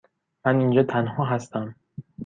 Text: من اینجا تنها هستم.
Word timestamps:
من 0.45 0.59
اینجا 0.59 0.83
تنها 0.83 1.25
هستم. 1.25 1.75